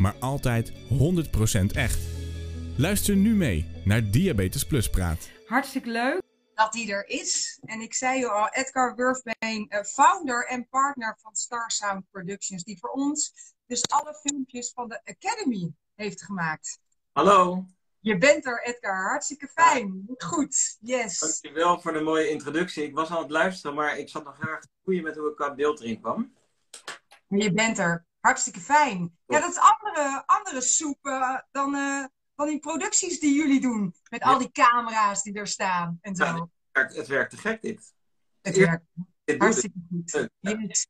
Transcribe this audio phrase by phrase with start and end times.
[0.00, 0.74] maar altijd 100%
[1.72, 1.98] echt.
[2.76, 5.30] Luister nu mee naar Diabetes Plus Praat.
[5.46, 6.20] Hartstikke leuk
[6.54, 7.58] dat die er is.
[7.64, 12.64] En ik zei je al, Edgar Wurfbeen, eh, founder en partner van Star Sound Productions,
[12.64, 13.32] die voor ons
[13.66, 16.78] dus alle filmpjes van de Academy heeft gemaakt.
[17.12, 17.64] Hallo.
[18.00, 19.08] Je bent er, Edgar.
[19.08, 20.04] Hartstikke fijn.
[20.16, 20.76] Goed.
[20.80, 21.18] Yes.
[21.18, 22.84] Dankjewel voor de mooie introductie.
[22.84, 25.30] Ik was aan het luisteren, maar ik zat nog heel erg te goeien met hoe
[25.30, 26.34] ik qua beeld erin kwam.
[27.28, 28.06] Je bent er.
[28.20, 29.18] Hartstikke fijn.
[29.26, 33.94] Ja, dat is andere, andere soep eh, dan, eh, dan die producties die jullie doen.
[34.10, 36.24] Met al die camera's die er staan en zo.
[36.24, 37.94] Ja, het, werkt, het werkt te gek, dit.
[38.42, 38.84] Het werkt
[39.38, 40.28] hartstikke goed.
[40.40, 40.86] Yes.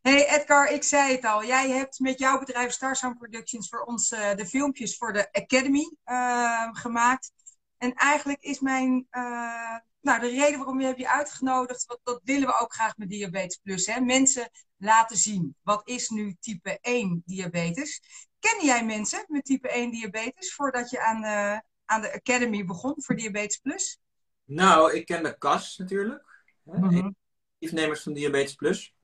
[0.00, 1.44] Hey Edgar, ik zei het al.
[1.44, 5.94] Jij hebt met jouw bedrijf Starsound Productions voor ons uh, de filmpjes voor de Academy
[6.04, 7.32] uh, gemaakt.
[7.78, 9.06] En eigenlijk is mijn,
[10.00, 13.60] nou de reden waarom je hebt je uitgenodigd, dat willen we ook graag met Diabetes
[13.62, 13.86] Plus.
[13.86, 14.00] Hè?
[14.00, 18.02] Mensen laten zien, wat is nu type 1 diabetes?
[18.38, 21.24] Ken jij mensen met type 1 diabetes voordat je aan,
[21.84, 23.98] aan de Academy begon voor Diabetes Plus?
[24.44, 26.24] Nou, ik ken de KAS natuurlijk.
[26.62, 27.16] Mm -hmm.
[27.58, 28.94] Initiatiefnemers van Diabetes Plus.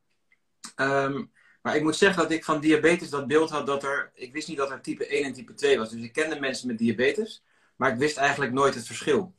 [0.77, 1.33] Um,
[1.67, 4.11] maar ik moet zeggen dat ik van diabetes dat beeld had dat er.
[4.15, 5.91] Ik wist niet dat er type 1 en type 2 was.
[5.91, 7.45] Dus ik kende mensen met diabetes,
[7.77, 9.35] maar ik wist eigenlijk nooit het verschil.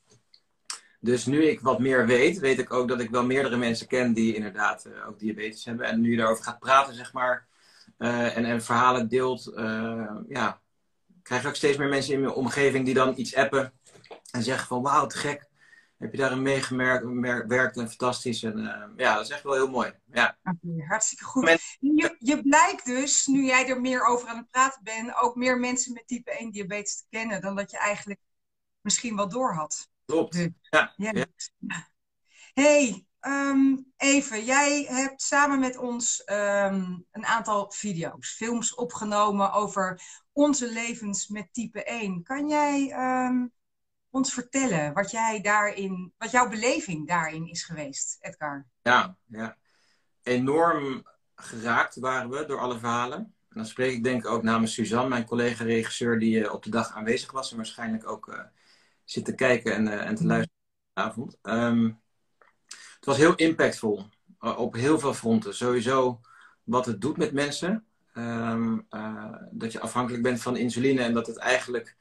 [1.08, 4.14] Dus nu ik wat meer weet, weet ik ook dat ik wel meerdere mensen ken
[4.14, 5.86] die inderdaad uh, ook diabetes hebben.
[5.86, 7.48] En nu je daarover gaat praten, zeg maar,
[7.98, 10.62] uh, en, en verhalen deelt, uh, ja,
[11.24, 13.74] krijg ik ook steeds meer mensen in mijn omgeving die dan iets appen
[14.32, 15.50] en zeggen van wauw, te gek
[15.98, 18.44] heb je daarin meegewerkt en fantastisch.
[18.44, 19.94] En ja, dat is echt wel heel mooi.
[20.12, 20.38] Ja.
[20.44, 21.78] Okay, hartstikke goed.
[21.80, 25.60] Je, je blijkt dus, nu jij er meer over aan het praten bent, ook meer
[25.60, 28.20] mensen met type 1 diabetes te kennen dan dat je eigenlijk
[28.82, 29.90] misschien wel door had.
[30.08, 30.34] Klopt.
[30.34, 30.94] Dus, ja.
[30.96, 31.12] ja.
[31.14, 31.26] ja.
[32.54, 40.02] hey, um, even, jij hebt samen met ons um, een aantal video's, films opgenomen over
[40.32, 42.24] onze levens met type 1.
[42.24, 42.94] Kan jij
[43.28, 43.52] um,
[44.10, 48.66] ons vertellen wat, jij daarin, wat jouw beleving daarin is geweest, Edgar?
[48.82, 49.58] Ja, ja.
[50.24, 53.20] enorm geraakt waren we door alle verhalen.
[53.20, 56.70] En dan spreek ik denk ik ook namens Suzanne, mijn collega-regisseur, die uh, op de
[56.70, 58.40] dag aanwezig was en waarschijnlijk ook uh,
[59.10, 60.60] zit te kijken en, uh, en te luisteren
[60.94, 61.38] vanavond.
[61.42, 62.02] Um,
[62.70, 64.06] het was heel impactvol
[64.40, 65.56] op heel veel fronten.
[65.56, 66.22] Sowieso
[66.64, 67.86] wat het doet met mensen.
[68.14, 68.88] Um,
[69.52, 71.96] dat je afhankelijk bent van insuline en dat het eigenlijk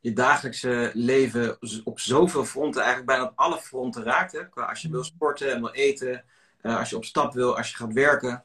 [0.00, 4.32] je dagelijkse leven op zoveel fronten, eigenlijk bijna op alle fronten raakt.
[4.32, 4.48] Hè?
[4.48, 6.24] Qua als je wil sporten en wil eten,
[6.62, 8.44] uh, als je op stap wil, als je gaat werken.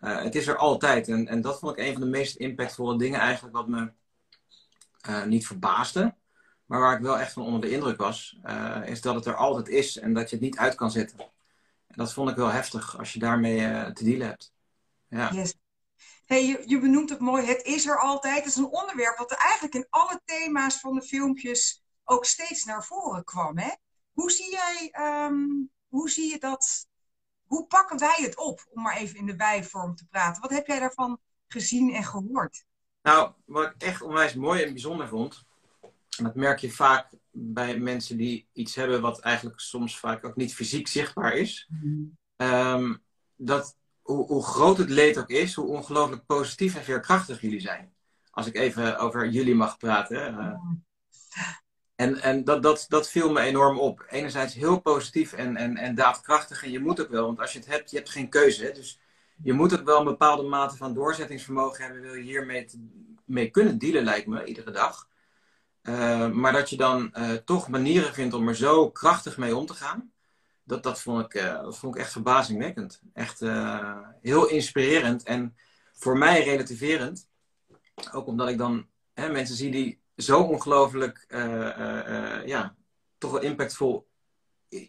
[0.00, 1.08] Uh, het is er altijd.
[1.08, 3.90] En, en dat vond ik een van de meest impactvolle dingen eigenlijk, wat me
[5.26, 6.14] niet verbaasde.
[6.68, 8.38] Maar waar ik wel echt van onder de indruk was,
[8.84, 11.18] is dat het er altijd is en dat je het niet uit kan zetten.
[11.86, 14.52] En dat vond ik wel heftig als je daarmee te dealen hebt.
[15.08, 15.32] Ja.
[15.32, 15.54] Yes
[16.28, 18.36] hey, je, je, benoemt het mooi, het is er altijd.
[18.36, 22.64] Het is een onderwerp wat er eigenlijk in alle thema's van de filmpjes ook steeds
[22.64, 23.58] naar voren kwam.
[23.58, 23.70] Hè?
[24.12, 24.94] Hoe, zie jij,
[25.26, 26.86] um, hoe zie je dat?
[27.46, 30.42] Hoe pakken wij het op, om maar even in de wijvorm te praten?
[30.42, 32.64] Wat heb jij daarvan gezien en gehoord?
[33.02, 35.46] Nou, wat ik echt onwijs mooi en bijzonder vond,
[36.24, 40.54] dat merk je vaak bij mensen die iets hebben wat eigenlijk soms vaak ook niet
[40.54, 42.18] fysiek zichtbaar is, mm.
[42.36, 43.02] um,
[43.36, 47.92] dat hoe, hoe, groot het leed ook is, hoe ongelooflijk positief en veerkrachtig jullie zijn.
[48.30, 50.34] Als ik even over jullie mag praten.
[50.34, 50.54] Uh,
[51.94, 54.06] en en dat, dat, dat viel me enorm op.
[54.08, 56.64] Enerzijds heel positief en, en, en daadkrachtig.
[56.64, 58.64] En je moet ook wel, want als je het hebt, je hebt geen keuze.
[58.64, 58.72] Hè?
[58.72, 59.00] Dus
[59.42, 62.02] je moet ook wel een bepaalde mate van doorzettingsvermogen hebben.
[62.02, 62.88] Wil je hiermee te,
[63.24, 65.07] mee kunnen dealen, lijkt me, iedere dag.
[65.88, 69.66] Uh, maar dat je dan uh, toch manieren vindt om er zo krachtig mee om
[69.66, 70.12] te gaan
[70.64, 73.00] dat, dat, vond ik, uh, dat vond ik echt verbazingwekkend.
[73.12, 73.40] Echt
[74.20, 75.56] heel inspirerend en
[75.92, 77.28] voor mij relativerend.
[78.12, 81.26] Ook omdat ik dan hè, mensen zie die zo ongelooflijk,
[82.44, 82.74] ja,
[83.18, 84.06] toch wel impactvol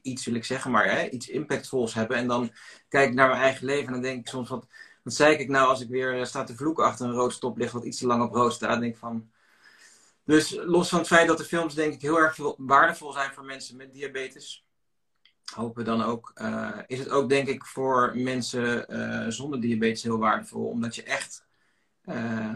[0.01, 2.17] iets wil ik zeggen, maar hè, iets impactvols hebben.
[2.17, 2.51] En dan
[2.87, 4.67] kijk ik naar mijn eigen leven en dan denk ik soms, wat,
[5.03, 7.85] wat zei ik nou als ik weer sta te vloeken achter een rood stoplicht wat
[7.85, 8.79] iets te lang op rood staat.
[8.79, 9.29] Denk ik van...
[10.29, 13.43] Dus los van het feit dat de films denk ik heel erg waardevol zijn voor
[13.43, 14.65] mensen met diabetes
[15.53, 20.17] hopen dan ook, uh, is het ook denk ik voor mensen uh, zonder diabetes heel
[20.17, 20.65] waardevol.
[20.65, 21.45] Omdat je echt
[22.05, 22.53] uh,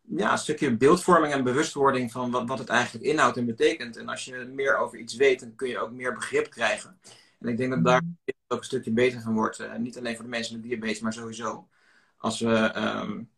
[0.00, 3.96] ja, een stukje beeldvorming en bewustwording van wat, wat het eigenlijk inhoudt en betekent.
[3.96, 6.98] En als je meer over iets weet, dan kun je ook meer begrip krijgen.
[7.38, 8.18] En ik denk dat daar mm.
[8.48, 9.78] ook een stukje beter van wordt.
[9.78, 11.68] Niet alleen voor de mensen met diabetes, maar sowieso.
[12.16, 13.30] Als we um,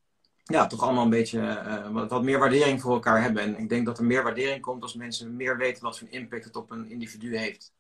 [0.45, 3.43] ja, toch allemaal een beetje uh, wat, meer waardering voor elkaar hebben.
[3.43, 6.45] En ik denk dat er meer waardering komt als mensen meer weten wat voor impact
[6.45, 7.73] het op een individu heeft.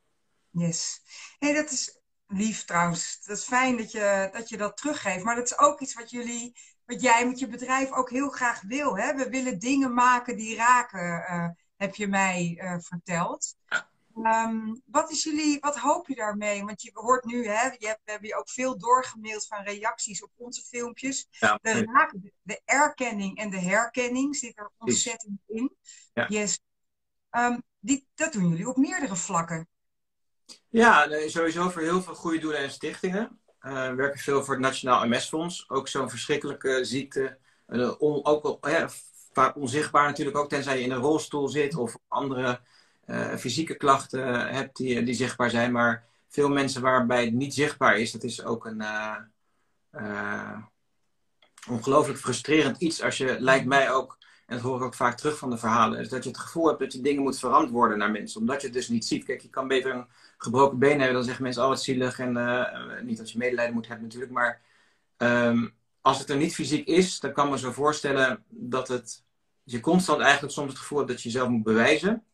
[0.51, 1.03] Yes.
[1.39, 3.21] Hey, dat is lief trouwens.
[3.25, 5.25] Dat is fijn dat je, dat je dat teruggeeft.
[5.25, 8.63] Maar dat is ook iets wat jullie, wat jij met je bedrijf ook heel graag
[8.63, 8.97] wil.
[8.97, 9.15] Hè?
[9.15, 13.57] We willen dingen maken die raken, uh, heb je mij uh, verteld.
[14.17, 16.65] Um, wat, is jullie, wat hoop je daarmee?
[16.65, 20.23] Want je hoort nu, hè, je hebt, we hebben je ook veel doorgemaild van reacties
[20.23, 21.27] op onze filmpjes.
[21.31, 25.77] Ja, de, de erkenning en de herkenning zit er ontzettend in.
[26.13, 26.27] Ja.
[26.29, 26.61] Yes.
[27.31, 29.69] Um, die, dat doen jullie op meerdere vlakken.
[30.69, 33.41] Ja, sowieso voor heel veel goede doelen en stichtingen.
[33.61, 35.71] Uh, we werken veel voor het Nationaal MS-fonds.
[35.71, 37.39] Ook zo'n verschrikkelijke ziekte.
[37.67, 38.59] Uh, on, ook al,
[39.33, 42.61] vaak onzichtbaar natuurlijk ook, tenzij je in een rolstoel zit of andere
[43.39, 45.73] fysieke klachten hebt die, die zichtbaar zijn.
[45.73, 48.83] Maar veel mensen waarbij het niet zichtbaar is, dat is ook een
[51.69, 53.03] ongelooflijk frustrerend iets.
[53.03, 55.99] Als je, lijkt mij ook, en dat hoor ik ook vaak terug van de verhalen,
[55.99, 58.41] is dat je het gevoel hebt dat je dingen moet verantwoorden naar mensen.
[58.41, 59.25] Omdat je het dus niet ziet.
[59.25, 60.07] Kijk, je kan beter een
[60.39, 62.19] gebroken been hebben, dan zeggen mensen, oh zielig.
[62.19, 62.33] En
[63.03, 64.61] niet dat je medelijden moet hebben natuurlijk, maar
[65.17, 69.23] um, als het er niet fysiek is, dan kan me zo voorstellen dat het,
[69.63, 72.25] je constant eigenlijk soms het gevoel hebt dat je jezelf moet bewijzen.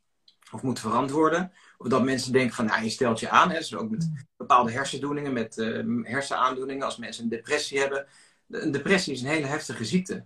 [0.52, 1.52] Of moet verantwoorden.
[1.78, 3.50] Of dat mensen denken van, nou, je stelt je aan.
[3.50, 3.58] Hè.
[3.58, 6.84] Dus ook met bepaalde hersendoeningen, met uh, hersenaandoeningen.
[6.84, 8.06] Als mensen een depressie hebben.
[8.48, 10.24] Een depressie is een hele heftige ziekte.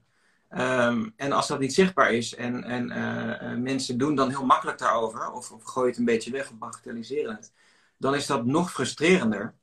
[0.51, 4.79] Um, en als dat niet zichtbaar is en, en uh, mensen doen dan heel makkelijk
[4.79, 7.53] daarover, of, of gooien het een beetje weg of bagatelliseren het,
[7.97, 9.55] dan is dat nog frustrerender.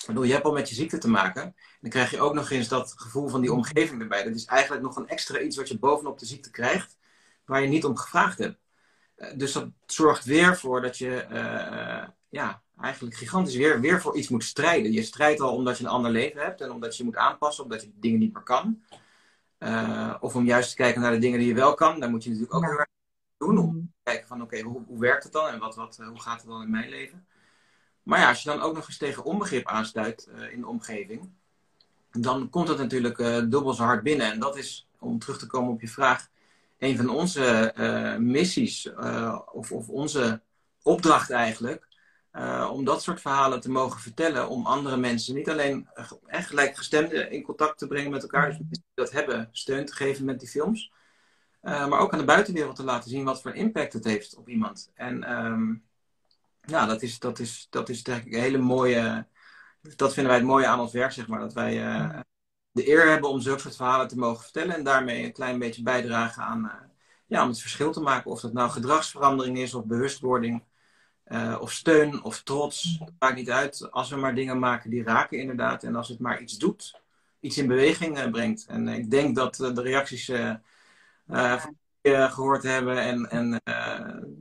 [0.00, 1.54] Ik bedoel, je hebt al met je ziekte te maken.
[1.80, 4.24] Dan krijg je ook nog eens dat gevoel van die omgeving erbij.
[4.24, 6.96] Dat is eigenlijk nog een extra iets wat je bovenop de ziekte krijgt,
[7.44, 8.58] waar je niet om gevraagd hebt.
[9.16, 14.16] Uh, dus dat zorgt weer voor dat je, uh, ja, eigenlijk gigantisch weer, weer voor
[14.16, 14.92] iets moet strijden.
[14.92, 17.64] Je strijdt al omdat je een ander leven hebt en omdat je je moet aanpassen,
[17.64, 18.82] omdat je dingen niet meer kan.
[19.58, 22.00] Uh, of om juist te kijken naar de dingen die je wel kan.
[22.00, 22.88] Daar moet je natuurlijk ook heel erg
[23.36, 23.58] doen.
[23.58, 26.20] Om te kijken van oké, okay, hoe, hoe, werkt het dan en wat, wat, hoe
[26.20, 27.26] gaat het dan in mijn leven?
[28.02, 31.30] Maar ja, als je dan ook nog eens tegen onbegrip aanstuit uh, in de omgeving,
[32.10, 34.32] dan komt dat natuurlijk uh, dubbel zo hard binnen.
[34.32, 36.28] En dat is, om terug te komen op je vraag,
[36.78, 38.92] een van onze uh, missies,
[39.52, 40.42] of, of, onze
[40.82, 41.86] opdracht eigenlijk,
[42.70, 45.88] om dat soort verhalen te mogen vertellen, om andere mensen, niet alleen
[46.26, 50.24] echt gelijkgestemden in contact te brengen met elkaar, dus die dat hebben, steun te geven
[50.24, 50.92] met die films.
[51.62, 54.90] maar ook aan de buitenwereld te laten zien wat voor impact het heeft op iemand.
[54.94, 55.84] En um,
[56.66, 59.26] ja, dat is, dat is, dat is denk een hele mooie.
[59.96, 61.40] Dat vinden wij het mooie aan ons werk, zeg maar.
[61.40, 62.20] Dat wij uh,
[62.74, 64.74] de eer hebben om zulke soort verhalen te mogen vertellen.
[64.74, 66.64] En daarmee een klein beetje bijdragen aan.
[66.64, 66.72] Uh,
[67.26, 68.30] ja, om het verschil te maken.
[68.30, 70.64] Of dat nou gedragsverandering is, of bewustwording.
[71.26, 72.96] Uh, of steun, of trots.
[73.04, 73.90] Het maakt niet uit.
[73.90, 75.82] Als we maar dingen maken die raken, inderdaad.
[75.82, 77.00] En als het maar iets doet.
[77.40, 78.66] Iets in beweging brengt.
[78.66, 80.32] En ik denk dat de reacties
[82.02, 83.50] gehoord hebben en, en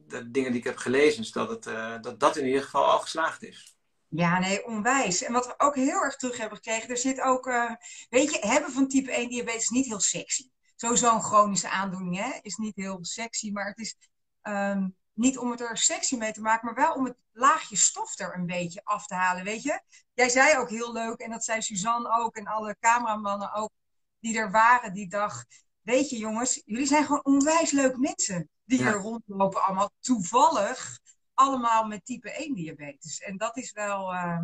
[0.07, 1.63] de dingen die ik heb gelezen, is dat, het,
[2.03, 3.72] dat dat in ieder geval al geslaagd is.
[4.15, 5.23] Ja, nee, onwijs.
[5.23, 7.71] En wat we ook heel erg terug hebben gekregen, er zit ook, uh,
[8.09, 10.49] weet je, hebben van type 1 diabetes niet heel sexy.
[10.75, 13.95] Sowieso een chronische aandoening hè, is niet heel sexy, maar het is
[14.41, 18.19] um, niet om het er sexy mee te maken, maar wel om het laagje stof
[18.19, 19.81] er een beetje af te halen, weet je.
[20.13, 23.71] Jij zei ook heel leuk, en dat zei Suzanne ook en alle cameramannen ook,
[24.19, 25.43] die er waren die dag
[25.81, 30.99] weet je jongens, jullie zijn gewoon onwijs leuke mensen die hier rondlopen allemaal toevallig
[31.33, 33.19] allemaal met type 1 diabetes.
[33.19, 34.41] En dat is wel, uh,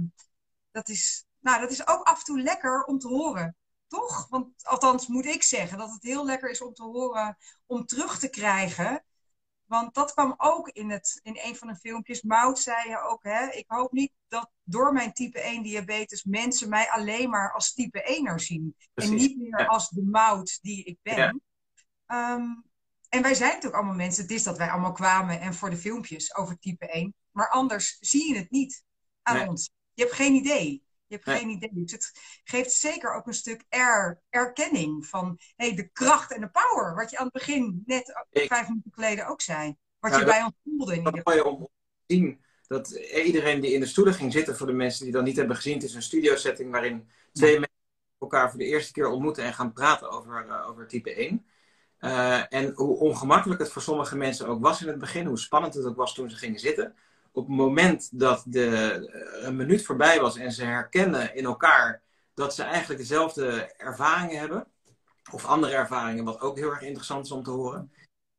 [0.72, 3.55] dat is, nou dat is ook af en toe lekker om te horen.
[3.88, 4.27] Toch?
[4.29, 8.19] Want althans moet ik zeggen dat het heel lekker is om te horen, om terug
[8.19, 9.03] te krijgen
[9.69, 12.22] want dat kwam ook in, het, in een van de filmpjes.
[12.22, 16.69] Mout zei je ook, hè, ik hoop niet dat door mijn type 1 diabetes mensen
[16.69, 18.75] mij alleen maar als type 1er zien.
[18.93, 21.41] En niet meer als de mout die ik ben.
[22.08, 22.63] Um,
[23.10, 24.24] en wij zijn natuurlijk allemaal mensen.
[24.24, 27.13] Het is dat wij allemaal kwamen en voor de filmpjes over type 1.
[27.32, 28.84] Maar anders zie je het niet
[29.22, 29.72] aan ons.
[29.94, 30.84] Je hebt geen idee.
[31.08, 31.70] Je hebt geen idee.
[31.74, 32.12] Dus het
[32.44, 36.96] geeft zeker ook een stuk er, erkenning van hey, de kracht en de power.
[36.96, 39.75] Wat je aan het begin, net vijf minuten geleden ook zei.
[40.00, 41.54] Wat je bij ons voelde in ieder geval.
[41.54, 41.70] om te
[42.16, 42.92] zien dat
[43.25, 45.74] iedereen die in de stoelen ging zitten, voor de mensen die dat niet hebben gezien,
[45.74, 47.78] het is een studio setting waarin twee mensen
[48.20, 51.46] elkaar voor de eerste keer ontmoeten en gaan praten over, uh, over type 1.
[52.00, 55.74] Eh, en hoe ongemakkelijk het voor sommige mensen ook was in het begin, hoe spannend
[55.74, 56.96] het ook was toen ze gingen zitten
[57.32, 62.01] op het moment dat de, eh, een minuut voorbij was en ze herkennen in elkaar
[62.34, 64.68] dat ze eigenlijk dezelfde ervaringen hebben,
[65.32, 67.91] of andere ervaringen, wat ook heel erg interessant is om te horen.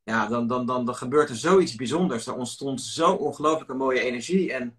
[0.02, 2.26] Ja, dan, dan, dan, dan gebeurt er zoiets bijzonders.
[2.26, 4.52] Er ontstond zo ongelooflijke mooie energie.
[4.52, 4.79] En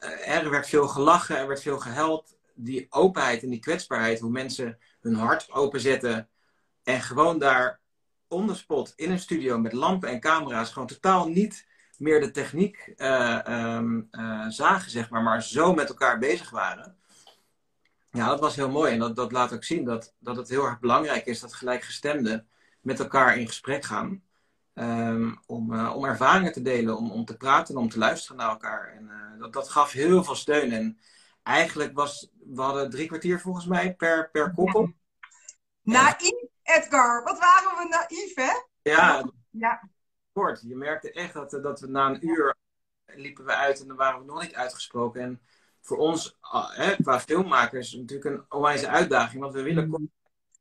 [0.00, 2.36] uh, er werd veel gelachen, er werd veel gehuild.
[2.54, 6.28] Die openheid en die kwetsbaarheid, hoe mensen hun hart openzetten.
[6.82, 7.77] En gewoon daar
[8.28, 11.66] on the spot in een studio met lampen en camera's, gewoon totaal niet
[11.96, 13.38] meer de techniek uh,
[13.76, 16.96] um, uh, zagen, zeg maar, maar zo met elkaar bezig waren.
[18.10, 18.92] Ja, dat was heel mooi.
[18.92, 22.46] En dat, dat laat ook zien dat, dat het heel erg belangrijk is dat gelijkgestemden
[22.80, 24.22] met elkaar in gesprek gaan.
[24.74, 28.36] Um, om, uh, om ervaringen te delen, om, om te praten en om te luisteren
[28.36, 28.92] naar elkaar.
[28.96, 30.72] En dat, dat gaf heel veel steun.
[30.72, 30.98] En
[31.42, 34.92] eigenlijk was, we hadden drie kwartier volgens mij per, per koppel.
[35.82, 37.24] Naïef, Edgar.
[37.24, 38.52] Wat waren we naïef, hè?
[38.82, 39.88] Ja, ja.
[40.32, 40.60] kort.
[40.60, 42.56] Je merkte echt dat, dat we na een uur
[43.06, 45.20] liepen we uit en dan waren we nog niet uitgesproken.
[45.20, 45.40] En
[45.80, 46.38] voor ons,
[46.74, 49.42] hè, qua filmmakers, natuurlijk een onwijze uitdaging.
[49.42, 50.10] Want we willen mm.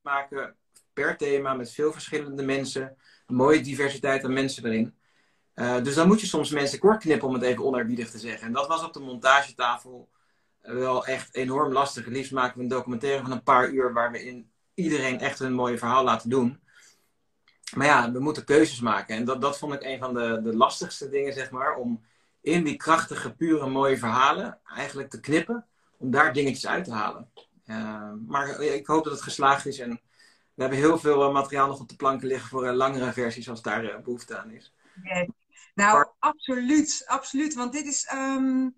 [0.02, 0.56] maken
[0.94, 2.98] per thema met veel verschillende mensen.
[3.26, 4.96] Een mooie diversiteit aan mensen erin.
[5.56, 8.48] Uh, dus dan moet je soms mensen kort knippen om het even onerbiedig te zeggen.
[8.48, 10.10] En dat was op de montagetafel
[10.62, 12.06] wel echt enorm lastig.
[12.06, 15.40] Het liefst maken we een documentaire van een paar uur waar we in iedereen echt
[15.40, 16.60] een mooi verhaal laten doen.
[17.76, 19.16] Maar ja, we moeten keuzes maken.
[19.16, 21.76] En dat, dat vond ik een van de, de lastigste dingen, zeg maar.
[21.76, 22.06] Om
[22.42, 25.66] in die krachtige, pure, mooie verhalen eigenlijk te knippen.
[25.98, 27.32] Om daar dingetjes uit te halen.
[27.66, 29.80] Uh, maar ik hoop dat het geslaagd is.
[29.80, 30.02] En
[30.54, 33.50] we hebben heel veel eh, materiaal nog op de planken liggen voor uh, langere versies
[33.50, 34.74] als daar behoefte aan is.
[35.04, 35.28] Yes.
[35.74, 37.54] Nou, absoluut, absoluut.
[37.54, 38.12] Want dit is.
[38.14, 38.76] Um...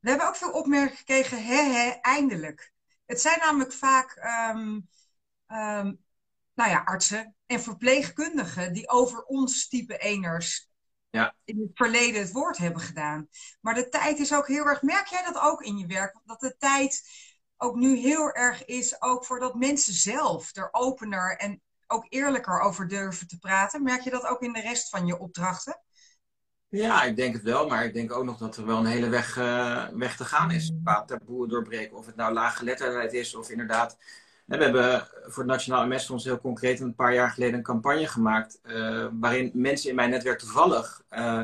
[0.00, 2.72] We hebben ook veel opmerkingen gekregen, hè, hè, eindelijk.
[3.06, 4.16] Het zijn namelijk vaak
[4.54, 4.88] um,
[5.52, 5.98] um,
[6.54, 10.70] nou ja, artsen en verpleegkundigen die over ons type eners
[11.10, 11.34] ja.
[11.44, 13.28] in het verleden het woord hebben gedaan.
[13.60, 14.82] Maar de tijd is ook heel erg.
[14.82, 16.20] Merk jij dat ook in je werk?
[16.24, 17.02] Dat de tijd
[17.56, 22.60] ook nu heel erg is, ook voor dat mensen zelf er opener en ook eerlijker
[22.60, 23.82] over durven te praten.
[23.82, 25.80] Merk je dat ook in de rest van je opdrachten?
[26.68, 29.08] Ja, ik denk het wel, maar ik denk ook nog dat er wel een hele
[29.08, 30.72] weg, uh, weg te gaan is.
[30.82, 33.96] Qua taboe doorbreken, of het nou laaggeletterdheid is of inderdaad
[34.58, 38.60] we hebben voor het Nationaal MS-fonds heel concreet een paar jaar geleden een campagne gemaakt.
[38.62, 41.42] Uh, waarin mensen in mijn netwerk toevallig uh,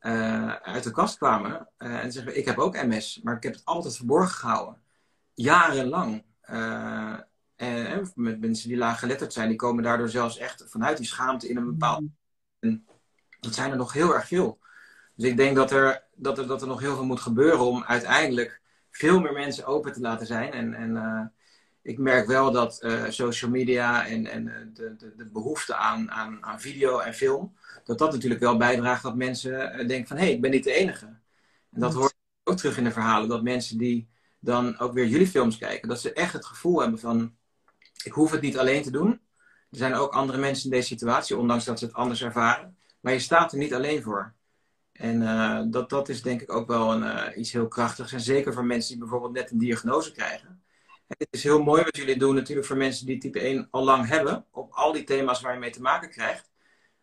[0.00, 1.68] uh, uit de kast kwamen.
[1.76, 4.82] en zeggen: Ik heb ook MS, maar ik heb het altijd verborgen gehouden.
[5.34, 6.24] Jarenlang.
[7.56, 11.48] en met mensen die laag geletterd zijn, die komen daardoor zelfs echt vanuit die schaamte
[11.48, 12.04] in een bepaald.
[12.58, 12.86] En
[13.40, 14.58] dat zijn er nog heel erg veel.
[15.14, 17.84] Dus ik denk dat er, dat er, dat er nog heel veel moet gebeuren om
[17.84, 20.52] uiteindelijk veel meer mensen open te laten zijn.
[20.52, 20.74] En.
[20.74, 21.32] en
[21.88, 26.10] ik merk wel dat uh, social media en, en eh, de, de, de, behoefte aan,
[26.10, 30.16] aan, aan video en film, dat dat natuurlijk wel bijdraagt dat mensen uh, denken van
[30.16, 31.06] hé, hey, ik ben niet de enige.
[31.70, 32.14] En dat hoort
[32.44, 36.00] ook terug in de verhalen, dat mensen die dan ook weer jullie films kijken, dat
[36.00, 37.36] ze echt het gevoel hebben van
[38.04, 39.10] ik hoef het niet alleen te doen.
[39.70, 42.76] Er zijn ook andere mensen in deze situatie, ondanks dat ze het anders ervaren.
[43.00, 44.34] Maar je staat er niet alleen voor.
[44.92, 48.12] En uh, dat, dat is denk ik ook wel een, uh, iets heel krachtigs.
[48.12, 50.57] En zeker voor mensen die bijvoorbeeld net een diagnose krijgen
[51.08, 54.08] het is heel mooi wat jullie doen natuurlijk voor mensen die type 1 al lang
[54.08, 54.46] hebben.
[54.50, 56.50] Op al die thema's waar je mee te maken krijgt.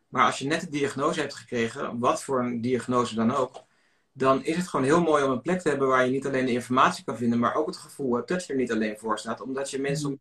[0.08, 3.64] Maar als je net de diagnose hebt gekregen, wat voor een diagnose dan ook.
[4.12, 6.46] Dan is het gewoon heel mooi om een plek te hebben waar je niet alleen
[6.46, 7.40] de informatie kan vinden.
[7.40, 9.42] Maar ook het gevoel hebt dat je er niet alleen voor staat.
[9.42, 10.20] Omdat je mensen mm.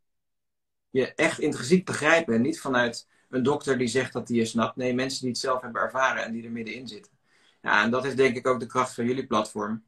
[0.90, 2.34] je echt intrinsiek begrijpen.
[2.34, 4.76] En niet vanuit een dokter die zegt dat hij je snapt.
[4.76, 7.12] Nee, mensen die het zelf hebben ervaren en die er middenin zitten.
[7.62, 9.84] Ja, en dat is denk ik ook de kracht van jullie platform.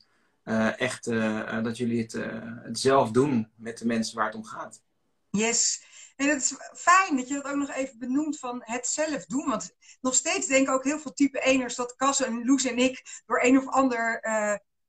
[0.49, 2.13] Uh, echt uh, dat jullie het,
[2.63, 4.83] het, zelf doen met de mensen waar het om gaat.
[5.31, 5.85] Yes.
[6.17, 9.49] En het is fijn dat je dat ook nog even benoemt van het zelf doen.
[9.49, 13.23] Want nog steeds denken ook heel veel type eners dat Cas en Loes en ik
[13.27, 14.21] door een of ander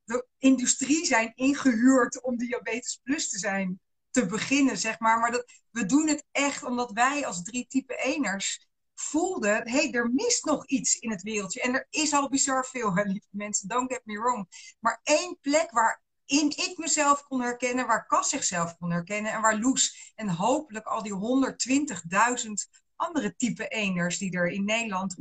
[0.08, 3.80] de industrie zijn ingehuurd om diabetes plus te zijn.
[4.10, 5.18] Te beginnen, zeg maar.
[5.18, 8.67] Maar dat, we doen het echt omdat wij als drie type eners
[9.00, 11.60] voelde, hé, hey, er mist nog iets in het wereldje.
[11.60, 14.74] En er is al bizar veel, hè, lieve mensen, don't get me wrong.
[14.80, 19.58] Maar één plek waarin ik mezelf kon herkennen, waar Cas zichzelf kon herkennen en waar
[19.58, 25.16] Loes en hopelijk al die 120.000 andere type eners die er in Nederland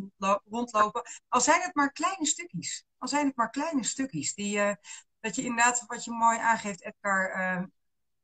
[0.50, 2.86] rondlopen, al zijn het maar kleine stukjes.
[2.98, 4.34] Al zijn het maar kleine stukjes.
[4.34, 4.74] Die, uh,
[5.20, 7.64] dat je inderdaad, wat je mooi aangeeft, Edgar, uh,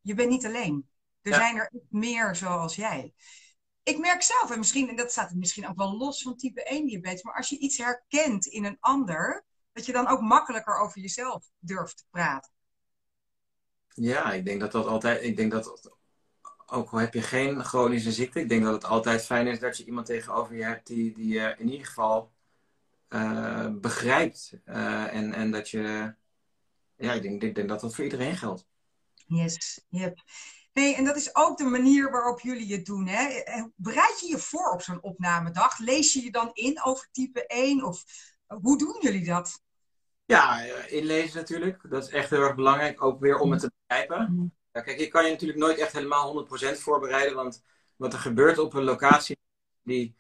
[0.02, 0.90] je bent niet alleen.
[1.22, 3.14] Er zijn er meer zoals jij
[3.84, 6.86] ik merk zelf, en misschien, en dat staat misschien ook wel los van type 1
[6.86, 11.02] diabetes, maar als je iets herkent in een ander, dat je dan ook makkelijker over
[11.02, 12.52] jezelf durft te praten.
[13.88, 15.92] Ja, ik denk dat dat altijd, ik denk dat
[16.66, 19.78] ook al heb je geen chronische ziekte, ik denk dat het altijd fijn is dat
[19.78, 22.34] je iemand tegenover je hebt die, die je in ieder geval
[23.10, 24.60] uh, begrijpt.
[24.66, 26.16] Uh, en, en dat je,
[26.96, 28.66] ja, ik denk, ik denk dat dat voor iedereen geldt.
[29.26, 30.18] Yes, yep.
[30.74, 33.08] Hey, en dat is ook de manier waarop jullie het doen.
[33.08, 33.44] Hè?
[33.76, 35.80] Bereid je je voor op zo'n opnamedag?
[35.80, 37.84] Lees je je dan in over type 1?
[37.84, 38.04] Of
[38.48, 39.62] hoe doen jullie dat?
[40.26, 41.90] Ja, inlezen natuurlijk.
[41.90, 43.04] Dat is echt heel erg belangrijk.
[43.04, 44.34] Ook weer om het te begrijpen.
[44.34, 44.46] Mhm.
[44.72, 47.36] Ja, kijk, je kan je natuurlijk nooit echt helemaal 100% voorbereiden.
[47.36, 47.64] Want
[47.96, 49.38] wat er gebeurt op een locatie
[49.84, 50.16] die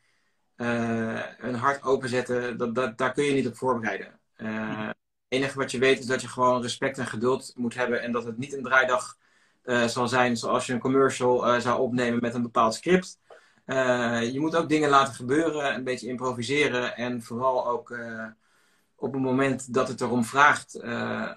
[0.57, 4.19] uh, een hart openzetten, dat, dat, daar kun je niet op voorbereiden.
[4.37, 8.01] Uh, het enige wat je weet is dat je gewoon respect en geduld moet hebben.
[8.01, 9.17] En dat het niet een draaidag
[9.65, 13.19] uh, zal zijn zoals je een commercial zou opnemen met een bepaald script.
[14.31, 16.95] je moet ook dingen laten gebeuren, een beetje improviseren.
[16.95, 17.97] En vooral ook
[18.95, 20.83] op het moment dat het erom vraagt,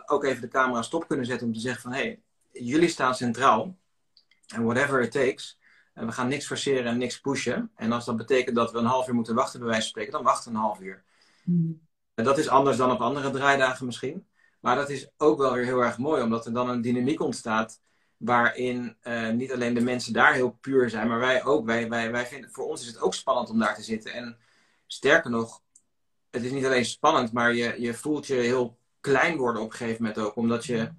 [0.06, 2.20] ook even de camera stop kunnen zetten om te zeggen van hé, hey,
[2.52, 3.76] jullie staan centraal.
[4.54, 5.58] En whatever it takes.
[5.94, 7.70] En we gaan niks forceren en niks pushen.
[7.76, 10.12] En als dat betekent dat we een half uur moeten wachten, bij wijze van spreken,
[10.12, 11.04] dan wachten we een half uur.
[11.44, 11.80] Hmm.
[12.14, 14.26] Dat is anders dan op andere draaidagen misschien.
[14.60, 17.80] Maar dat is ook wel weer heel erg mooi, omdat er dan een dynamiek ontstaat.
[18.16, 21.66] Waarin uh, niet alleen de mensen daar heel puur zijn, maar wij ook.
[21.66, 24.12] Wij, wij, wij vinden, voor ons is het ook spannend om daar te zitten.
[24.12, 24.38] En
[24.86, 25.62] sterker nog,
[26.30, 29.76] het is niet alleen spannend, maar je, je voelt je heel klein worden op een
[29.76, 30.36] gegeven moment ook.
[30.36, 30.92] Omdat je.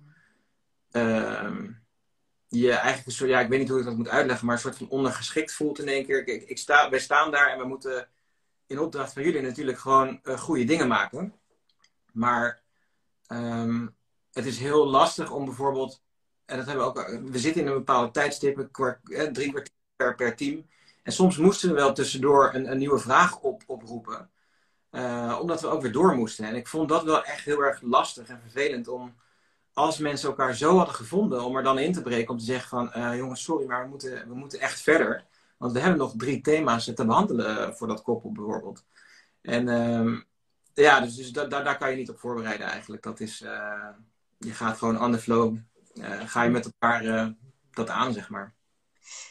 [0.92, 1.54] Uh,
[2.50, 4.62] je eigenlijk een soort, ja, ik weet niet hoe ik dat moet uitleggen, maar een
[4.62, 6.28] soort van ondergeschikt voelt in één keer.
[6.28, 8.08] Ik, ik sta, wij staan daar en we moeten
[8.68, 11.34] in opdracht van jullie natuurlijk gewoon uh, goede dingen maken.
[12.14, 12.62] Maar
[13.28, 13.96] um,
[14.32, 16.02] het is heel lastig om bijvoorbeeld,
[16.48, 20.16] en dat hebben we ook, we zitten in een bepaalde tijdstip, eh, drie kwartier per,
[20.16, 20.66] per team.
[21.04, 24.30] En soms moesten we wel tussendoor een, een nieuwe vraag op, oproepen.
[24.92, 26.46] Uh, omdat we ook weer door moesten.
[26.46, 29.16] En ik vond dat wel echt heel erg lastig en vervelend om
[29.74, 32.70] als mensen elkaar zo hadden gevonden om er dan in te breken om te zeggen
[32.70, 35.26] van uh, jongens, sorry, maar we moeten, we moeten echt verder.
[35.58, 38.86] Want we hebben nog drie thema's te behandelen voor dat koppel bijvoorbeeld.
[39.42, 40.20] En uh,
[40.74, 43.04] ja, dus, dus daar, daar kan je niet op voorbereiden eigenlijk.
[43.04, 43.38] Dat is,
[44.38, 45.58] je gaat gewoon on the flow,
[46.04, 47.34] ga je met elkaar
[47.72, 48.56] dat aan, zeg maar.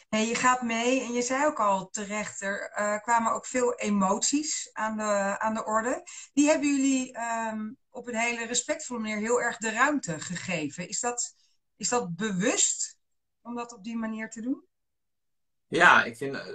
[0.09, 3.75] Nee, je gaat mee en je zei ook al terecht, er uh, kwamen ook veel
[3.75, 6.03] emoties aan de, aan de orde.
[6.33, 7.17] Die hebben jullie
[7.51, 10.89] um, op een hele respectvolle manier heel erg de ruimte gegeven.
[10.89, 11.35] Is dat,
[11.75, 12.99] is dat bewust
[13.41, 14.65] om dat op die manier te doen?
[15.67, 16.47] Ja, ik vind eh,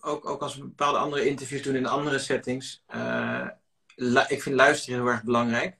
[0.00, 3.48] ook, ook als we bepaalde andere interviews doen in andere settings, uh,
[4.28, 5.79] ik vind luisteren heel erg belangrijk.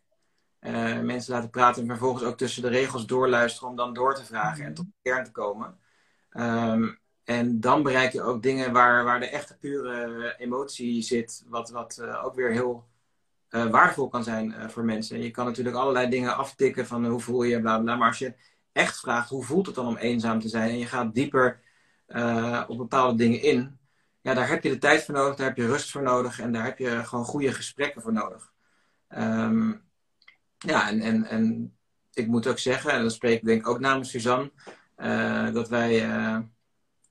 [0.61, 4.25] Uh, mensen laten praten en vervolgens ook tussen de regels doorluisteren om dan door te
[4.25, 5.79] vragen en tot de kern te komen.
[6.33, 11.70] Um, en dan bereik je ook dingen waar, waar de echte pure emotie zit, wat,
[11.70, 12.88] wat uh, ook weer heel
[13.51, 15.23] uh, waardevol kan zijn voor mensen.
[15.23, 17.96] Je kan natuurlijk allerlei dingen aftikken van hoe voel je, bla bla.
[17.96, 18.35] Maar als je
[18.73, 21.61] echt vraagt hoe voelt het dan om eenzaam te zijn en je gaat dieper
[22.68, 23.79] op bepaalde dingen in,
[24.20, 26.53] ja, daar heb je de tijd voor nodig, daar heb je rust voor nodig en
[26.53, 28.53] daar heb je gewoon goede gesprekken voor nodig.
[29.09, 29.89] Um,
[30.66, 31.75] ja, en, en, en
[32.12, 34.51] ik moet ook zeggen, en dat spreek ik denk ik ook namens Suzanne,
[35.53, 35.92] dat wij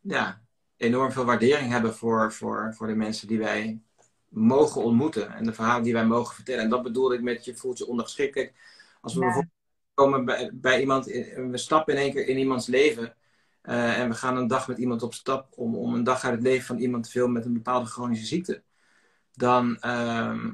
[0.01, 0.41] ja,
[0.77, 3.81] enorm veel waardering hebben voor, voor, voor de mensen die wij
[4.29, 5.33] mogen ontmoeten.
[5.33, 6.63] En de verhalen die wij mogen vertellen.
[6.63, 8.33] En dat bedoelde ik met je voelt je ondergeschikt.
[8.33, 8.53] Kijk,
[9.01, 9.53] als we bijvoorbeeld
[9.93, 13.15] komen bij, bij iemand, we stappen in één keer in iemands leven.
[13.63, 16.33] Uh, en we gaan een dag met iemand op stap om, om een dag uit
[16.33, 18.63] het leven van iemand te filmen met een bepaalde chronische ziekte.
[19.33, 20.45] Dan, uh,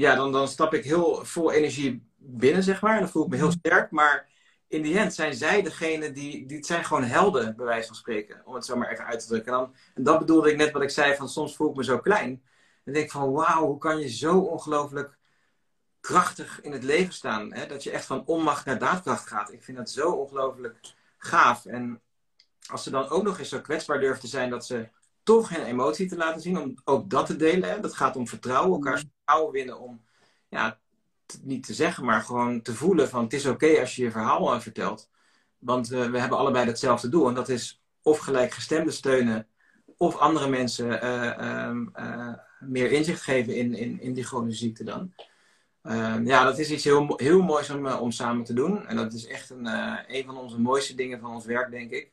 [0.00, 2.94] ja, dan, dan stap ik heel vol energie binnen, zeg maar.
[2.94, 3.58] En dan voel ik me heel mhm.
[3.58, 3.90] sterk.
[3.90, 4.28] Maar
[4.68, 7.96] in die end zijn zij degene die, die het zijn gewoon helden, bij wijze van
[7.96, 8.42] spreken.
[8.44, 9.52] Om het zo maar even uit te drukken.
[9.52, 11.84] En, dan, en dat bedoelde ik net wat ik zei, van soms voel ik me
[11.84, 12.42] zo klein.
[12.84, 15.18] Dan denk ik van, wauw, hoe kan je zo ongelooflijk
[16.00, 17.52] krachtig in het leven staan?
[17.52, 17.66] Hè?
[17.66, 19.52] Dat je echt van onmacht naar daadkracht gaat.
[19.52, 20.78] Ik vind dat zo ongelooflijk
[21.18, 21.66] gaaf.
[21.66, 22.00] En
[22.70, 24.88] als ze dan ook nog eens zo kwetsbaar durven te zijn dat ze
[25.30, 27.70] toch geen emotie te laten zien, om ook dat te delen.
[27.70, 27.80] Hè?
[27.80, 30.00] Dat gaat om vertrouwen, elkaar vertrouwen winnen om
[30.48, 30.78] ja,
[31.42, 34.54] niet te zeggen, maar gewoon te voelen van het is oké als je je verhaal
[34.54, 35.08] uh, vertelt.
[35.58, 37.28] Want uh, we hebben allebei hetzelfde doel.
[37.28, 39.46] En dat is of gelijkgestemde steunen,
[39.96, 45.14] of andere mensen uh, meer inzicht geven in, in, in die chronische ziekte dan.
[45.82, 48.86] Ehm, ja, dat is iets heel, heel moois om, om samen te doen.
[48.86, 49.66] En dat is echt een,
[50.14, 52.10] een van onze mooiste dingen van ons werk, denk ik.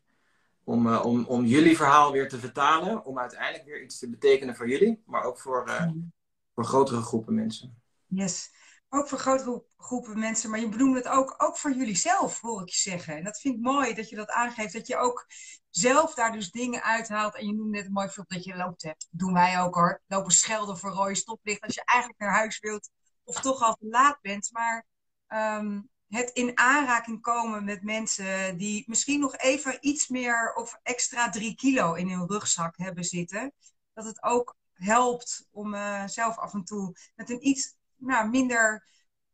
[0.67, 3.06] Om, om, om jullie verhaal weer te vertalen.
[3.06, 5.03] Om uiteindelijk weer iets te betekenen voor jullie.
[5.06, 6.13] Maar ook voor, mm.
[6.53, 7.82] voor grotere groepen mensen.
[8.06, 8.51] Yes.
[8.89, 12.62] Ook voor grotere groepen mensen, maar je bedoelt het ook, ook voor jullie zelf, hoor
[12.62, 13.17] ik je zeggen.
[13.17, 15.25] En dat vind ik mooi dat je dat aangeeft, dat je ook
[15.69, 17.36] zelf daar dus dingen uithaalt.
[17.36, 19.08] En je noemde net een mooi voorbeeld dat je loopt hebt.
[19.12, 20.01] doen wij ook hoor.
[20.08, 22.89] Lopen schelden voor rode stoplicht als je eigenlijk naar huis wilt
[23.23, 24.49] of toch al te laat bent.
[24.51, 24.86] Maar
[25.27, 31.30] um, het in aanraking komen met mensen die misschien nog even iets meer of extra
[31.30, 33.54] drie kilo in hun rugzak hebben zitten.
[33.93, 38.88] Dat het ook helpt om uh, zelf af en toe met een iets nou, minder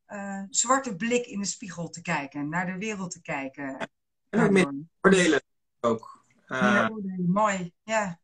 [0.07, 3.89] uh, zwarte blik in de spiegel te kijken, naar de wereld te kijken.
[4.29, 5.41] En ook meer voordelen.
[5.79, 6.25] ook.
[6.47, 6.87] Uh,
[7.27, 8.19] mooi, ja.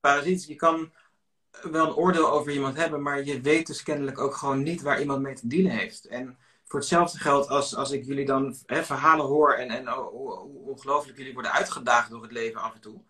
[0.00, 0.92] Parasiet, je kan
[1.62, 5.00] wel een oordeel over iemand hebben, maar je weet dus kennelijk ook gewoon niet waar
[5.00, 6.04] iemand mee te dealen heeft.
[6.04, 10.38] En voor hetzelfde geldt als, als ik jullie dan hè, verhalen hoor en, en hoe,
[10.38, 13.02] hoe ongelooflijk jullie worden uitgedaagd door het leven af en toe.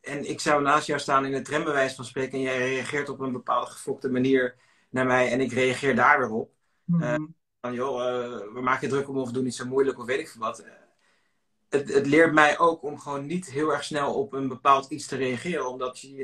[0.00, 3.20] En ik zou naast jou staan in het trambewijs van spreken en jij reageert op
[3.20, 4.56] een bepaalde gefokte manier
[4.90, 6.50] naar mij en ik reageer daar weer op.
[6.84, 7.34] Mm -hmm.
[7.60, 10.20] van joh, uh, we maken je druk om of doen niet zo moeilijk of weet
[10.20, 10.64] ik veel wat.
[11.68, 15.06] Het, het, leert mij ook om gewoon niet heel erg snel op een bepaald iets
[15.06, 15.68] te reageren.
[15.68, 16.16] Omdat je,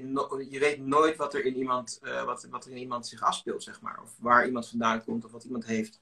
[0.51, 3.81] je weet nooit wat er, in iemand, wat, wat er in iemand zich afspeelt, zeg
[3.81, 4.01] maar.
[4.03, 6.01] Of waar iemand vandaan komt of wat iemand heeft.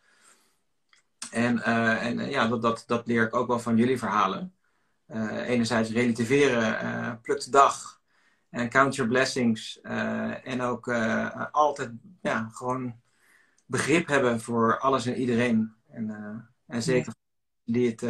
[1.30, 4.54] En, uh, en ja, dat, dat, dat leer ik ook wel van jullie verhalen.
[5.46, 8.00] enerzijds relativeren, pluk de dag.
[8.50, 9.80] En count your blessings.
[9.80, 10.88] en ook
[11.50, 11.90] altijd
[12.22, 13.00] ja, gewoon
[13.66, 15.74] begrip hebben voor alles en iedereen.
[15.88, 16.08] En,
[16.66, 17.14] en zeker
[17.64, 18.00] die het,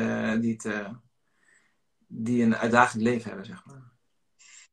[0.42, 0.90] die het
[2.12, 3.90] die een uitdagend leven hebben, zeg maar.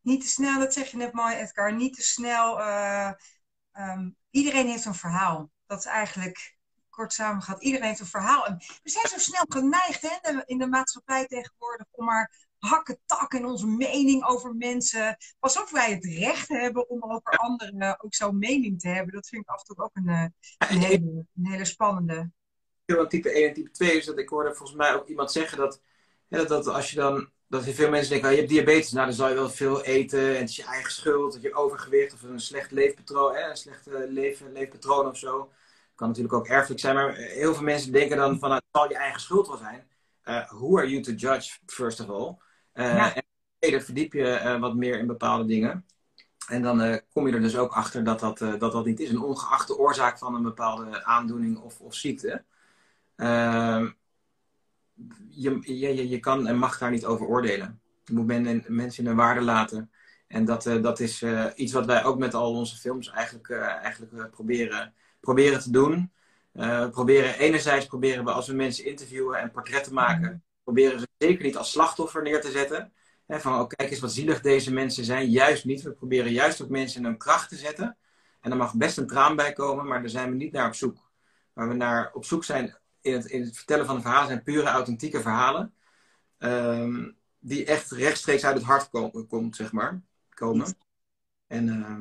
[0.01, 1.73] Niet te snel, dat zeg je net mooi, Edgar.
[1.73, 2.59] Niet te snel.
[2.59, 3.11] Uh,
[3.73, 5.51] um, iedereen heeft een verhaal.
[5.65, 6.56] Dat is eigenlijk
[6.97, 7.61] kort samengevat.
[7.61, 8.45] Iedereen heeft een verhaal.
[8.45, 13.33] En we zijn zo snel geneigd hè, in de maatschappij tegenwoordig om maar hakken tak
[13.33, 15.17] in onze mening over mensen.
[15.39, 19.13] Alsof wij het recht hebben om over anderen ook zo'n mening te hebben.
[19.13, 22.31] Dat vind ik af en toe ook een, een, hele, een hele spannende.
[23.07, 25.81] Type 1 en type 2 is dat ik hoorde volgens mij ook iemand zeggen dat
[26.29, 29.15] dat, dat als je dan, dat veel mensen denken, oh, je hebt diabetes, nou dan
[29.15, 32.23] zal je wel veel eten en het is je eigen schuld, dat je overgewicht of
[32.23, 35.51] een slecht leefpatroon, hè, een slecht leven, leefpatroon of zo.
[35.97, 38.97] Kan natuurlijk ook erfelijk zijn, maar heel veel mensen denken dan van, het zal je
[38.97, 39.87] eigen schuld wel zijn.
[40.23, 42.37] Uh, who are you to judge, first of all?
[42.73, 43.15] Uh, ja.
[43.59, 45.85] En verdiep je uh, wat meer in bepaalde dingen.
[46.47, 49.09] En dan kom je er dus ook achter dat dat, dat dat niet is.
[49.09, 52.43] Een ongeachte oorzaak van een bepaalde aandoening of, of ziekte.
[53.15, 53.89] Ehm,
[55.29, 57.81] je, je, je kan en mag daar niet over oordelen.
[58.03, 59.91] Je moet men, mensen in hun waarde laten.
[60.27, 61.23] En dat, dat is
[61.55, 64.93] iets wat wij ook met al onze films eigenlijk, eigenlijk proberen,
[65.27, 66.11] proberen te doen.
[66.91, 71.57] proberen, enerzijds proberen we als we mensen interviewen en portretten maken, proberen ze zeker niet
[71.57, 72.93] als slachtoffer neer te zetten.
[73.25, 75.29] He, van oh, kijk eens wat zielig deze mensen zijn.
[75.29, 75.81] Juist niet.
[75.81, 77.97] We proberen juist ook mensen in hun kracht te zetten.
[78.41, 80.75] En er mag best een traan bij komen, maar daar zijn we niet naar op
[80.75, 80.97] zoek.
[81.53, 84.43] Waar we naar op zoek zijn in het, in het vertellen van een verhaal zijn
[84.43, 85.73] pure, authentieke verhalen.
[86.39, 90.01] Um, die echt rechtstreeks uit het hart komen, zeg maar.
[90.29, 90.77] Komen.
[91.47, 91.97] En ja.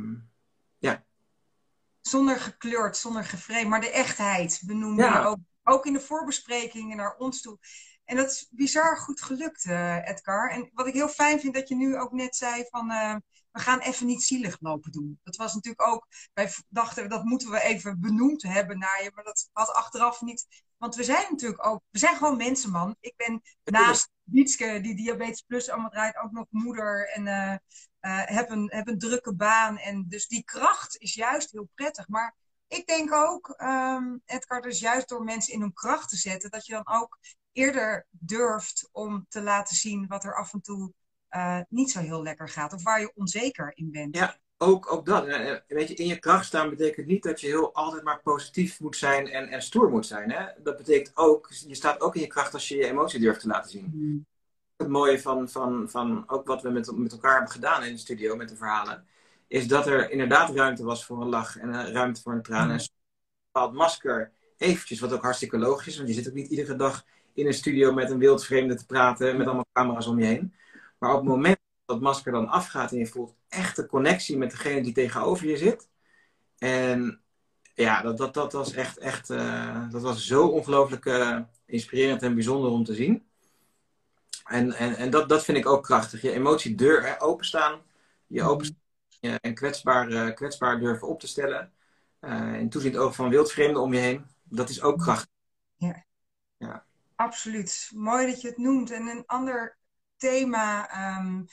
[2.08, 5.24] Zonder gekleurd, zonder geframed, maar de echtheid benoemde ja.
[5.24, 5.38] ook.
[5.64, 7.58] Ook in de voorbesprekingen naar ons toe.
[8.06, 10.50] En dat is bizar goed gelukt, uh, Edgar.
[10.50, 12.90] En wat ik heel fijn vind dat je nu ook net zei van...
[12.90, 13.16] Uh,
[13.50, 15.20] we gaan even niet zielig lopen doen.
[15.22, 16.06] Dat was natuurlijk ook...
[16.32, 19.10] Wij dachten, dat moeten we even benoemd hebben naar je.
[19.14, 22.96] Maar dat had achteraf niet want we zijn natuurlijk ook, we zijn gewoon mensen, man.
[23.00, 27.56] Ik ben naast Wietske, die Diabetes Plus allemaal draait, ook nog moeder en uh,
[28.24, 29.78] heb, een, heb een drukke baan.
[29.78, 32.08] En dus die kracht is juist heel prettig.
[32.08, 32.34] Maar
[32.68, 36.66] ik denk ook, um, Edgar, dus juist door mensen in hun kracht te zetten, dat
[36.66, 37.18] je dan ook
[37.56, 40.92] eerder durft om te laten zien wat er af en toe
[41.30, 42.72] uh, niet zo heel lekker gaat.
[42.72, 44.16] Of waar je onzeker in bent.
[44.16, 45.26] Ja, ook, ook dat.
[45.66, 48.96] Weet je, in je kracht staan betekent niet dat je heel altijd maar positief moet
[48.96, 50.30] zijn en, en stoer moet zijn.
[50.30, 50.46] Hè?
[50.62, 53.46] Dat betekent ook, je staat ook in je kracht als je je emotie durft te
[53.46, 53.90] laten zien.
[53.94, 54.26] Mm.
[54.76, 57.98] Het mooie van, van, van ook wat we met, met elkaar hebben gedaan in de
[57.98, 59.06] studio met de verhalen,
[59.46, 62.64] is dat er inderdaad ruimte was voor een lach en ruimte voor een traan.
[62.64, 62.70] Mm.
[62.70, 62.88] En een
[63.52, 67.04] bepaald masker eventjes, wat ook hartstikke logisch is, want je zit ook niet iedere dag
[67.36, 70.54] in een studio met een wildvreemde te praten, met allemaal camera's om je heen.
[70.98, 74.82] Maar op het moment dat masker dan afgaat en je voelt echte connectie met degene
[74.82, 75.88] die tegenover je zit.
[76.58, 77.20] En
[77.74, 82.34] ja, dat, dat, dat was echt, echt uh, dat was zo ongelooflijk uh, inspirerend en
[82.34, 83.26] bijzonder om te zien.
[84.44, 86.22] En, en, en dat, dat vind ik ook krachtig.
[86.22, 87.80] Je emotie deur, hè, openstaan,
[88.26, 88.48] je mhm.
[88.48, 88.84] openstaan
[89.40, 91.72] en kwetsbaar, uh, kwetsbaar durven op te stellen.
[92.58, 94.26] in toeziend oog van wildvreemden om je heen.
[94.42, 95.30] Dat is ook krachtig.
[95.76, 96.04] Ja.
[96.56, 96.85] ja.
[97.16, 97.90] Absoluut.
[97.94, 98.90] Mooi dat je het noemt.
[98.90, 99.78] En een ander
[100.16, 101.46] thema um,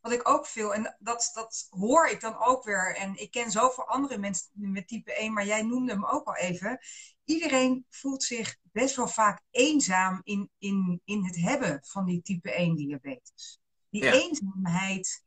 [0.00, 2.96] wat ik ook veel, en dat, dat hoor ik dan ook weer.
[2.96, 6.36] En ik ken zoveel andere mensen met type 1, maar jij noemde hem ook al
[6.36, 6.78] even.
[7.24, 12.52] Iedereen voelt zich best wel vaak eenzaam in, in, in het hebben van die type
[12.52, 13.60] 1 diabetes.
[13.90, 15.24] Die eenzaamheid,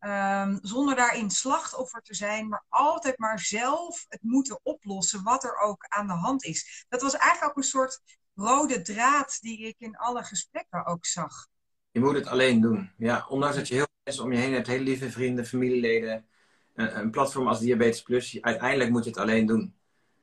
[0.00, 5.58] um, zonder daarin slachtoffer te zijn, maar altijd maar zelf het moeten oplossen wat er
[5.58, 6.86] ook aan de hand is.
[6.88, 8.00] Dat was eigenlijk ook een soort
[8.36, 11.48] rode draad die ik in alle gesprekken ook zag.
[11.90, 12.90] Je moet het alleen doen.
[12.96, 16.26] Ja, ondanks dat je heel veel mensen om je heen hebt, hele lieve vrienden, familieleden,
[16.74, 19.74] een, een platform als Diabetes Plus, uiteindelijk moet je het alleen doen.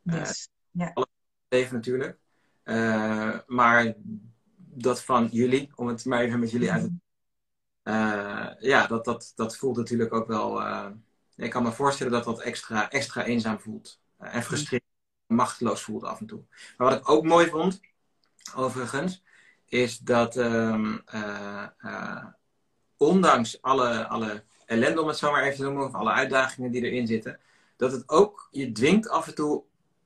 [0.02, 0.50] Yes.
[0.74, 1.10] Uh, Alles
[1.48, 2.18] leven natuurlijk.
[2.64, 3.94] Uh, maar
[4.56, 6.92] dat van jullie, om het maar even met jullie uit te
[8.60, 10.62] ja, dat, dat, dat voelt natuurlijk ook wel.
[11.36, 14.02] ik kan me voorstellen dat dat extra, extra eenzaam voelt.
[14.18, 14.84] en frustreerd,
[15.28, 16.44] machteloos voelt af en toe.
[16.78, 17.82] Maar wat ik ook mooi vond,
[18.56, 19.24] overigens,
[19.66, 20.98] is dat ehm,
[22.98, 26.82] ondanks alle, alle ellende, om het zo maar even te noemen, of alle uitdagingen die
[26.82, 27.40] erin zitten,
[27.78, 29.64] dat het ook je dwingt af en toe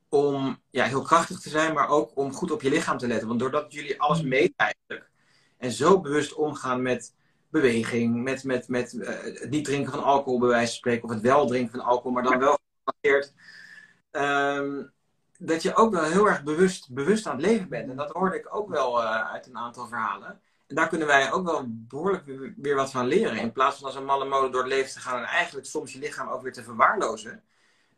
[0.09, 3.27] om ja, heel krachtig te zijn, maar ook om goed op je lichaam te letten.
[3.27, 4.27] Want doordat jullie alles mm.
[4.27, 5.09] meten eigenlijk
[5.57, 7.15] en zo bewust omgaan met
[7.49, 11.09] beweging, met, met, met uh, het niet drinken van alcohol, bij wijze van spreken, of
[11.09, 13.33] het wel drinken van alcohol, maar dan wel gebaseerd,
[14.11, 14.91] um,
[15.37, 17.89] dat je ook wel heel erg bewust, bewust aan het leven bent.
[17.89, 20.41] En dat hoorde ik ook wel uh, uit een aantal verhalen.
[20.67, 22.23] En daar kunnen wij ook wel behoorlijk
[22.57, 23.37] weer, wat van leren.
[23.37, 25.93] In plaats van als een malle molen door het leven te gaan en eigenlijk soms
[25.93, 27.43] je lichaam ook weer te verwaarlozen,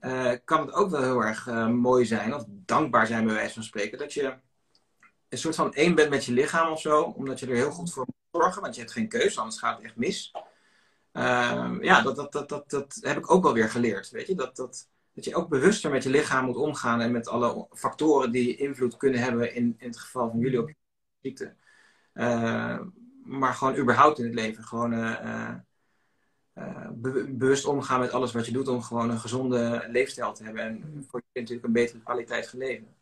[0.02, 3.54] uh, kan het ook wel heel erg uh, mooi zijn, of dankbaar zijn bij wijze
[3.54, 4.38] van spreken, dat je
[5.30, 7.94] een soort van één bent met je lichaam of zo, omdat je er heel goed
[7.94, 10.32] voor moet zorgen, want je hebt geen keuze, anders gaat het echt mis.
[11.14, 14.36] Uh, ja, dat, dat, dat, dat, dat heb ik ook wel weer geleerd, weet je,
[14.36, 14.88] dat, dat,
[15.20, 18.98] dat je ook bewuster met je lichaam moet omgaan en met alle factoren die invloed
[18.98, 20.76] kunnen hebben in, in het geval van jullie op je
[21.22, 21.56] ziekte.
[22.14, 22.80] Uh,
[23.24, 24.64] maar gewoon überhaupt in het leven.
[24.64, 25.56] Gewoon uh,
[26.56, 26.90] uh,
[27.28, 30.64] bewust omgaan met alles wat je doet om gewoon een gezonde leefstijl te hebben.
[30.64, 32.96] En voor je natuurlijk een betere kwaliteit van leven.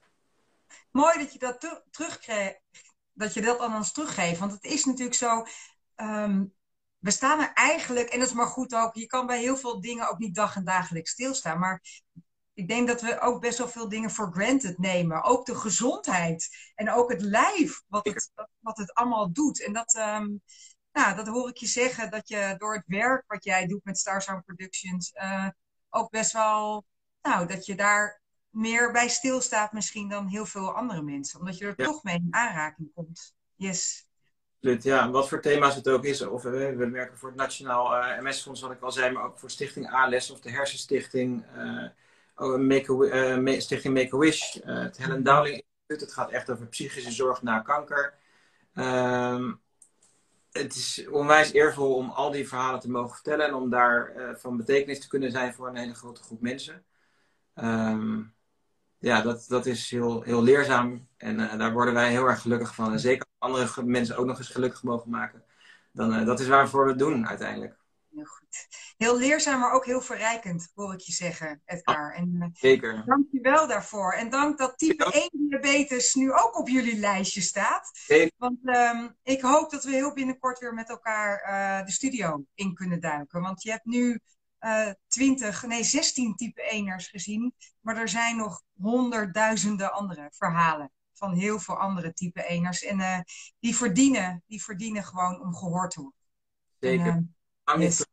[0.92, 2.62] Mooi dat je dat terugkrijgt.
[3.14, 4.40] Dat je dat aan ons teruggeeft.
[4.40, 5.46] Want het is natuurlijk zo.
[5.96, 6.54] Um,
[7.00, 9.82] we staan er eigenlijk, en dat is maar goed ook, je kan bij heel veel
[9.82, 11.60] dingen ook niet dag en dagelijks stilstaan.
[11.60, 11.82] Maar
[12.54, 15.24] ik denk dat we ook best wel veel dingen voor granted nemen.
[15.24, 19.64] Ook de gezondheid en ook het lijf, wat het, wat het allemaal doet.
[19.64, 20.42] En dat, um,
[20.92, 23.98] nou, dat hoor ik je zeggen, dat je door het werk wat jij doet met
[23.98, 25.48] Star Sound Productions uh,
[25.90, 26.86] ook best wel,
[27.22, 31.40] nou, dat je daar meer bij stilstaat misschien dan heel veel andere mensen.
[31.40, 33.34] Omdat je er toch mee in aanraking komt.
[33.56, 34.07] Yes.
[34.60, 36.22] Ja, wat voor thema's het ook is.
[36.22, 39.40] Of we, we werken voor het Nationaal uh, MS-fonds, wat ik al zei, maar ook
[39.40, 41.46] voor Stichting ALES of de Hersenstichting.
[41.56, 41.88] Uh,
[42.40, 46.02] Oh, make a, uh, Stichting Make-A-Wish, het Helen Dowling Instituut.
[46.02, 48.14] Het gaat echt over psychische zorg na kanker.
[48.74, 49.62] Um,
[50.52, 54.58] het is onwijs eervol om al die verhalen te mogen vertellen en om daar van
[54.58, 56.86] betekenis te kunnen zijn voor een hele grote groep mensen.
[57.56, 58.34] Um,
[59.00, 62.92] ja, dat, dat is heel, heel leerzaam en daar worden wij heel erg gelukkig van.
[62.92, 65.44] En zeker andere mensen ook nog eens gelukkig mogen maken,
[65.92, 67.78] dan dat is waarvoor we het doen uiteindelijk
[68.18, 68.68] heel goed.
[68.98, 72.14] Heel leerzaam, maar ook heel verrijkend, hoor ik je zeggen, Edgar.
[72.14, 73.04] En, eh, Zeker.
[73.06, 74.14] Dank je wel daarvoor.
[74.14, 77.90] En dank dat type 1 diabetes nu ook op jullie lijstje staat.
[77.94, 78.32] Zeker.
[78.38, 83.00] Want um, ik hoop dat we heel binnenkort weer met elkaar de studio in kunnen
[83.00, 83.42] duiken.
[83.42, 84.20] Want je hebt nu
[84.60, 87.54] uh, 20, nee 16 type 1ers gezien.
[87.82, 92.88] Maar er zijn nog honderdduizenden andere verhalen van heel veel andere type 1ers.
[92.88, 93.20] En uh,
[93.60, 96.20] die, verdienen, die verdienen gewoon om gehoord te worden.
[96.80, 97.06] Zeker.
[97.06, 97.36] En,
[97.76, 98.06] Yes.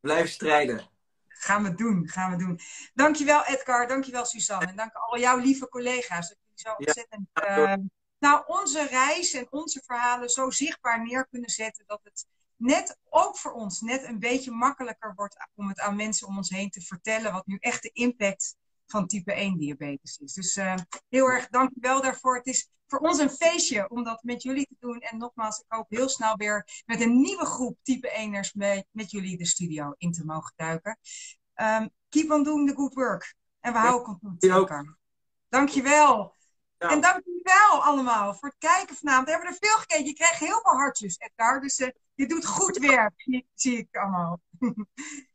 [0.00, 0.88] Blijf strijden.
[1.28, 2.60] Gaan we doen, gaan we doen.
[2.94, 4.66] Dankjewel Edgar, dankjewel Suzanne.
[4.66, 6.28] En dank al jouw lieve collega's.
[6.28, 7.28] Dat jullie zo ontzettend...
[7.34, 7.74] Uh,
[8.18, 11.84] nou, onze reis en onze verhalen zo zichtbaar neer kunnen zetten...
[11.86, 12.26] dat het
[12.58, 15.36] net, ook voor ons, net een beetje makkelijker wordt...
[15.54, 17.32] om het aan mensen om ons heen te vertellen...
[17.32, 20.32] wat nu echt de impact van type 1 diabetes is.
[20.32, 20.74] Dus uh,
[21.08, 22.36] heel erg dankjewel daarvoor.
[22.36, 25.00] Het is voor ons een feestje om dat met jullie te doen.
[25.00, 29.10] En nogmaals, ik hoop heel snel weer met een nieuwe groep type 1ers mee, met
[29.10, 30.98] jullie de studio in te mogen duiken.
[31.54, 33.34] Um, keep on doing the good work.
[33.60, 34.96] En we houden contact met elkaar.
[35.48, 36.36] Dankjewel.
[36.78, 36.90] Ja.
[36.90, 39.24] En dank jullie wel allemaal voor het kijken vanavond.
[39.26, 40.04] We hebben er veel gekeken.
[40.04, 41.60] Je krijgt heel veel hartjes, Edgar.
[41.60, 44.40] Dus uh, je doet goed werk, zie, zie ik allemaal.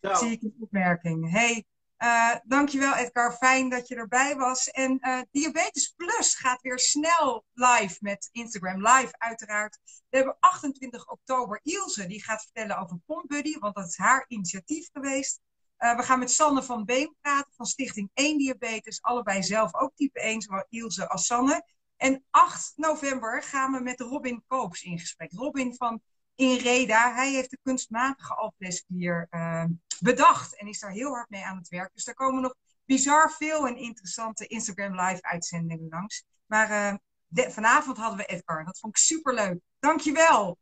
[0.02, 1.32] zie ik in opmerking.
[1.32, 1.66] Hey,
[2.04, 4.70] uh, dankjewel Edgar, fijn dat je erbij was.
[4.70, 9.80] En uh, Diabetes Plus gaat weer snel live met Instagram Live uiteraard.
[10.10, 14.26] We hebben 28 oktober Ilse, die gaat vertellen over Pump Buddy, want dat is haar
[14.28, 15.40] initiatief geweest.
[15.84, 19.02] Uh, we gaan met Sanne van Been praten van Stichting 1 Diabetes.
[19.02, 21.66] Allebei zelf ook type 1, zowel Ilse als Sanne.
[21.98, 25.32] En 8 november gaan we met Robin Koops in gesprek.
[25.32, 26.02] Robin van
[26.36, 27.14] in Reda.
[27.14, 29.66] Hij heeft de kunstmatige alvleesklier uh,
[30.00, 31.94] bedacht en is daar heel hard mee aan het werk.
[31.94, 36.24] Dus daar komen nog bizar veel en interessante Instagram live uitzendingen langs.
[36.46, 38.66] Maar uh, de, vanavond hadden we Edgar.
[38.66, 39.60] Dat vond ik super leuk.
[39.80, 40.58] Dankjewel.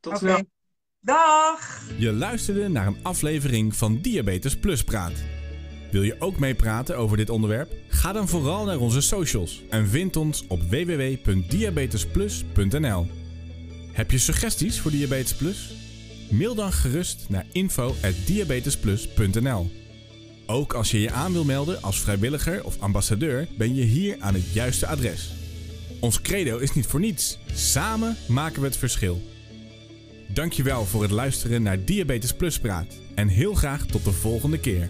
[0.00, 0.28] Tot okay.
[0.28, 0.44] wel.
[1.04, 1.80] Dag.
[1.96, 5.12] Je luisterde naar een aflevering van Diabetes Plus Praat.
[5.90, 7.72] Wil je ook meepraten over dit onderwerp?
[7.88, 13.06] Ga dan vooral naar onze socials en vind ons op www.diabetesplus.nl.
[13.92, 15.72] Heb je suggesties voor Diabetes Plus?
[16.30, 19.70] Mail dan gerust naar info@diabetesplus.nl.
[20.46, 24.34] Ook als je je aan wil melden als vrijwilliger of ambassadeur, ben je hier aan
[24.34, 25.32] het juiste adres.
[26.00, 27.38] Ons credo is niet voor niets.
[27.52, 29.32] Samen maken we het verschil.
[30.32, 32.86] Dankjewel voor het luisteren naar Diabetes Plus Praat.
[33.14, 34.88] En heel graag tot de volgende keer.